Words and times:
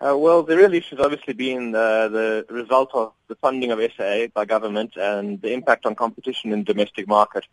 Uh, 0.00 0.16
well, 0.16 0.44
the 0.44 0.56
real 0.56 0.72
issue 0.72 0.94
has 0.96 1.04
obviously 1.04 1.34
been 1.34 1.72
the, 1.72 2.44
the 2.48 2.54
result 2.54 2.90
of 2.94 3.12
the 3.26 3.34
funding 3.36 3.72
of 3.72 3.80
SAA 3.96 4.26
by 4.32 4.44
government 4.44 4.96
and 4.96 5.42
the 5.42 5.52
impact 5.52 5.86
on 5.86 5.96
competition 5.96 6.52
in 6.52 6.60
the 6.60 6.64
domestic 6.64 7.08
market. 7.08 7.44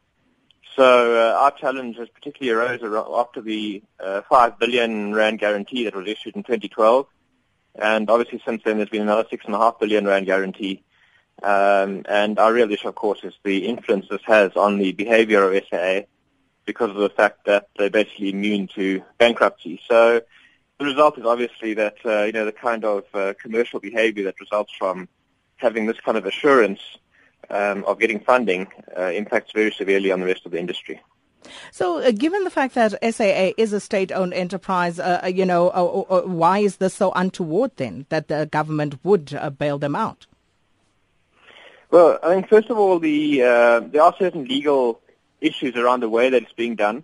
So 0.75 1.15
uh, 1.15 1.39
our 1.39 1.51
challenge 1.51 1.97
has 1.97 2.07
particularly 2.09 2.51
arose 2.55 2.81
after 3.15 3.41
the 3.41 3.81
uh, 3.99 4.21
5 4.29 4.59
billion 4.59 5.15
rand 5.15 5.39
guarantee 5.39 5.85
that 5.85 5.95
was 5.95 6.07
issued 6.07 6.35
in 6.35 6.43
2012. 6.43 7.07
And 7.75 8.09
obviously 8.11 8.41
since 8.45 8.61
then 8.63 8.77
there's 8.77 8.89
been 8.89 9.01
another 9.01 9.23
6.5 9.23 9.79
billion 9.79 10.05
rand 10.05 10.27
guarantee. 10.27 10.83
Um, 11.41 12.05
and 12.07 12.37
our 12.37 12.53
real 12.53 12.71
issue, 12.71 12.87
of 12.87 12.95
course, 12.95 13.19
is 13.23 13.33
the 13.43 13.65
influence 13.65 14.05
this 14.09 14.21
has 14.25 14.51
on 14.55 14.77
the 14.77 14.91
behavior 14.91 15.49
of 15.49 15.63
SAA 15.69 16.01
because 16.65 16.91
of 16.91 16.97
the 16.97 17.09
fact 17.09 17.45
that 17.45 17.69
they're 17.77 17.89
basically 17.89 18.29
immune 18.29 18.67
to 18.75 19.03
bankruptcy. 19.17 19.81
So 19.87 20.21
the 20.79 20.85
result 20.85 21.17
is 21.17 21.25
obviously 21.25 21.73
that, 21.75 21.95
uh, 22.05 22.23
you 22.23 22.31
know, 22.31 22.45
the 22.45 22.51
kind 22.51 22.83
of 22.83 23.03
uh, 23.13 23.33
commercial 23.41 23.79
behavior 23.79 24.25
that 24.25 24.39
results 24.39 24.73
from 24.77 25.07
having 25.57 25.85
this 25.85 25.99
kind 26.01 26.17
of 26.17 26.25
assurance 26.25 26.81
um, 27.49 27.83
of 27.85 27.99
getting 27.99 28.19
funding 28.19 28.67
uh, 28.97 29.03
impacts 29.03 29.51
very 29.53 29.71
severely 29.71 30.11
on 30.11 30.19
the 30.19 30.25
rest 30.25 30.45
of 30.45 30.51
the 30.51 30.59
industry. 30.59 31.01
So, 31.71 31.99
uh, 31.99 32.11
given 32.11 32.43
the 32.43 32.49
fact 32.49 32.73
that 32.73 32.91
SAA 33.03 33.51
is 33.57 33.71
a 33.71 33.79
state-owned 33.79 34.33
enterprise, 34.33 34.99
uh, 34.99 35.21
uh 35.23 35.27
you 35.27 35.45
know, 35.45 35.69
uh, 35.69 36.21
why 36.23 36.59
is 36.59 36.77
this 36.77 36.95
so 36.95 37.11
untoward 37.15 37.71
then 37.77 38.07
that 38.09 38.27
the 38.27 38.47
government 38.51 38.97
would 39.03 39.37
bail 39.57 39.77
them 39.77 39.95
out? 39.95 40.25
Well, 41.91 42.19
I 42.23 42.33
think 42.33 42.49
first 42.49 42.69
of 42.69 42.79
all, 42.79 42.99
the 42.99 43.37
there 43.37 44.01
are 44.01 44.15
certain 44.17 44.45
legal 44.45 44.99
issues 45.39 45.75
around 45.75 45.99
the 45.99 46.09
way 46.09 46.29
that 46.31 46.41
it's 46.41 46.53
being 46.53 46.75
done. 46.75 47.03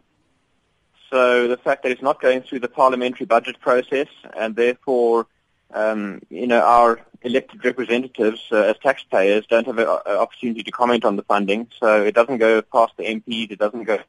So 1.12 1.50
the 1.50 1.58
fact 1.58 1.84
that 1.84 1.92
it's 1.92 2.02
not 2.02 2.22
going 2.22 2.42
through 2.42 2.62
the 2.62 2.70
parliamentary 2.70 3.26
budget 3.26 3.60
process 3.60 4.08
and 4.36 4.56
therefore, 4.56 5.28
um, 5.74 6.22
you 6.30 6.48
know, 6.48 6.62
our 6.62 7.02
elected 7.22 7.64
representatives 7.66 8.42
uh, 8.52 8.56
as 8.56 8.78
taxpayers 8.78 9.46
don't 9.48 9.68
have 9.68 9.78
an 9.78 9.88
opportunity 9.88 10.64
to 10.64 10.72
comment 10.72 11.04
on 11.04 11.18
the 11.18 11.24
funding. 11.24 11.68
So 11.80 12.02
it 12.02 12.16
doesn't 12.16 12.38
go 12.38 12.62
past 12.62 12.94
the 12.98 13.04
MPs. 13.04 13.52
It 13.52 13.60
doesn't 13.60 13.84
go 13.84 14.00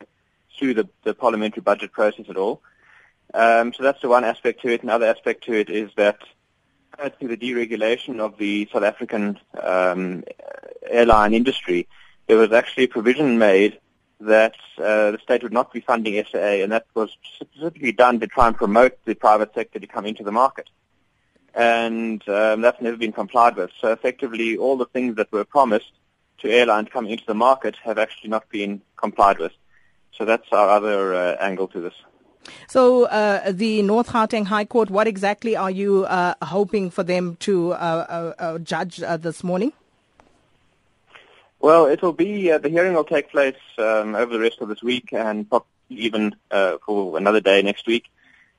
through 0.56 0.74
the, 0.74 0.88
the 1.02 1.12
parliamentary 1.12 1.62
budget 1.62 1.90
process 1.90 2.27
at 2.28 2.36
all. 2.36 2.62
Um, 3.34 3.72
so 3.72 3.82
that's 3.82 4.00
the 4.00 4.08
one 4.08 4.24
aspect 4.24 4.62
to 4.62 4.68
it. 4.68 4.84
Another 4.84 5.06
aspect 5.06 5.44
to 5.44 5.55
it 5.55 5.70
is 5.70 5.90
that 5.96 6.18
through 7.18 7.28
the 7.28 7.36
deregulation 7.36 8.20
of 8.20 8.38
the 8.38 8.68
South 8.72 8.84
African 8.84 9.40
um, 9.60 10.22
airline 10.88 11.34
industry, 11.34 11.88
there 12.28 12.36
was 12.36 12.52
actually 12.52 12.84
a 12.84 12.88
provision 12.88 13.38
made 13.38 13.80
that 14.26 14.54
uh, 14.78 15.12
the 15.12 15.18
state 15.22 15.42
would 15.42 15.52
not 15.52 15.72
be 15.72 15.80
funding 15.80 16.22
SAA, 16.30 16.62
and 16.62 16.72
that 16.72 16.86
was 16.94 17.16
specifically 17.34 17.92
done 17.92 18.20
to 18.20 18.26
try 18.26 18.48
and 18.48 18.56
promote 18.56 19.04
the 19.04 19.14
private 19.14 19.54
sector 19.54 19.78
to 19.78 19.86
come 19.86 20.06
into 20.06 20.22
the 20.22 20.32
market. 20.32 20.68
And 21.54 22.26
um, 22.28 22.62
that's 22.62 22.80
never 22.80 22.96
been 22.96 23.12
complied 23.12 23.56
with. 23.56 23.70
So 23.80 23.92
effectively, 23.92 24.56
all 24.56 24.76
the 24.76 24.86
things 24.86 25.16
that 25.16 25.30
were 25.32 25.44
promised 25.44 25.92
to 26.38 26.50
airlines 26.50 26.88
coming 26.90 27.10
into 27.10 27.24
the 27.26 27.34
market 27.34 27.76
have 27.82 27.98
actually 27.98 28.30
not 28.30 28.48
been 28.48 28.80
complied 28.96 29.38
with. 29.38 29.52
So 30.16 30.24
that's 30.24 30.48
our 30.52 30.68
other 30.68 31.14
uh, 31.14 31.36
angle 31.40 31.68
to 31.68 31.80
this. 31.80 31.94
So 32.68 33.04
uh, 33.04 33.52
the 33.52 33.82
North 33.82 34.08
Gauteng 34.08 34.46
High 34.46 34.64
Court, 34.64 34.90
what 34.90 35.06
exactly 35.06 35.56
are 35.56 35.70
you 35.70 36.04
uh, 36.04 36.34
hoping 36.42 36.90
for 36.90 37.02
them 37.02 37.36
to 37.40 37.72
uh, 37.72 38.34
uh, 38.38 38.58
judge 38.58 38.96
this 38.96 39.44
morning? 39.44 39.72
Well, 41.62 41.86
it 41.86 42.02
will 42.02 42.12
be 42.12 42.50
uh, 42.50 42.58
the 42.58 42.68
hearing 42.68 42.94
will 42.94 43.05
take 43.05 43.30
place 43.30 43.55
um, 43.78 44.16
over 44.16 44.32
the 44.32 44.41
rest 44.41 44.60
of 44.60 44.68
this 44.68 44.82
week 44.82 45.12
and 45.12 45.46
even 45.88 46.34
uh, 46.50 46.78
for 46.84 47.16
another 47.16 47.41
day 47.41 47.62
next 47.62 47.86
week, 47.86 48.10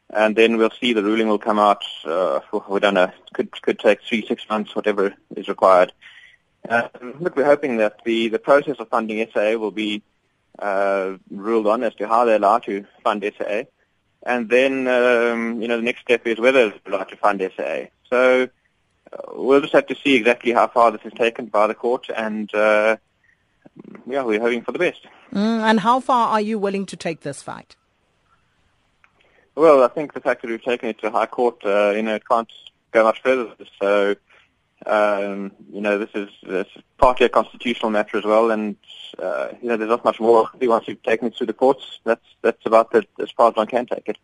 and 0.10 0.38
then 0.38 0.56
we'll 0.56 0.72
see 0.80 0.94
the 0.94 1.04
ruling 1.04 1.28
will 1.28 1.38
come 1.38 1.60
out. 1.60 1.84
Uh, 2.06 2.40
we 2.70 2.80
don't 2.80 2.94
know. 2.94 3.04
It 3.04 3.34
could 3.34 3.62
could 3.62 3.80
take 3.80 4.02
three, 4.04 4.26
six 4.26 4.48
months, 4.50 4.74
whatever 4.74 5.14
is 5.36 5.50
required. 5.50 5.92
Uh, 6.70 6.88
look, 7.20 7.36
we're 7.36 7.44
hoping 7.44 7.76
that 7.78 8.06
the 8.06 8.30
the 8.30 8.40
process 8.40 8.78
of 8.80 8.88
funding 8.88 9.28
SAA 9.34 9.58
will 9.58 9.72
be 9.72 10.02
uh, 10.60 11.18
ruled 11.30 11.68
on 11.68 11.84
as 11.84 11.94
to 11.96 12.08
how 12.08 12.24
they're 12.24 12.38
allowed 12.38 12.64
to 12.64 12.86
fund 13.04 13.30
SAA, 13.38 13.64
and 14.26 14.50
then 14.50 14.88
um, 14.88 15.62
you 15.62 15.68
know 15.68 15.76
the 15.76 15.84
next 15.84 16.04
step 16.04 16.26
is 16.26 16.40
whether 16.40 16.70
they're 16.70 16.80
allowed 16.94 17.10
to 17.10 17.18
fund 17.18 17.42
SAA. 17.58 17.88
So 18.10 18.48
we'll 19.34 19.62
just 19.62 19.74
have 19.74 19.88
to 19.88 19.96
see 19.96 20.16
exactly 20.16 20.52
how 20.52 20.68
far 20.68 20.92
this 20.92 21.02
is 21.04 21.14
taken 21.14 21.48
by 21.48 21.68
the 21.68 21.74
court, 21.74 22.08
and 22.16 22.54
uh, 22.54 22.98
yeah, 24.08 24.24
we're 24.24 24.40
hoping 24.40 24.64
for 24.64 24.72
the 24.72 24.80
best. 24.80 25.06
Mm, 25.34 25.62
and 25.62 25.80
how 25.80 26.00
far 26.00 26.30
are 26.30 26.42
you 26.42 26.60
willing 26.60 26.86
to 26.88 26.96
take 26.96 27.22
this 27.22 27.42
fight? 27.42 27.76
Well, 29.56 29.84
I 29.84 29.88
think 29.88 30.14
the 30.14 30.22
fact 30.22 30.42
that 30.42 30.50
we've 30.50 30.64
taken 30.64 30.90
it 30.90 31.00
to 31.00 31.12
High 31.12 31.28
Court, 31.28 31.64
uh, 31.64 31.92
you 31.96 32.02
know, 32.02 32.16
it 32.16 32.28
can't 32.28 32.52
go 32.92 33.04
much 33.04 33.22
further. 33.22 33.54
So, 33.80 34.16
um, 34.86 35.52
you 35.72 35.82
know, 35.82 36.00
this 36.00 36.10
is, 36.16 36.30
this 36.42 36.68
is 36.76 36.82
partly 36.98 37.28
a 37.28 37.30
constitutional 37.30 37.92
matter 37.92 38.18
as 38.18 38.26
well, 38.26 38.50
and 38.52 38.76
uh, 39.20 39.50
you 39.62 39.70
know, 39.70 39.78
there's 39.78 39.90
not 39.90 40.04
much 40.04 40.20
more. 40.20 40.50
Once 40.60 40.88
you've 40.88 41.04
taken 41.04 41.28
it 41.28 41.38
to 41.38 41.46
the 41.46 41.54
courts, 41.54 42.00
that's 42.04 42.26
that's 42.42 42.66
about 42.66 42.92
the, 42.92 43.06
as 43.20 43.32
far 43.32 43.50
as 43.50 43.56
one 43.56 43.68
can 43.68 43.86
take 43.86 44.08
it. 44.08 44.18